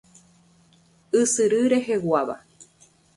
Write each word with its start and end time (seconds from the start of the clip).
Ysyry 1.21 1.61
reheguáva. 1.71 2.35